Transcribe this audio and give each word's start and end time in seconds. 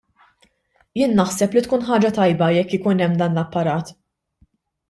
Jien 0.99 1.13
naħseb 1.19 1.57
li 1.57 1.63
tkun 1.67 1.85
ħaġa 1.91 2.11
tajba 2.17 2.49
jekk 2.57 2.79
ikun 2.81 3.05
hemm 3.07 3.23
dan 3.23 3.37
l-apparat. 3.39 3.97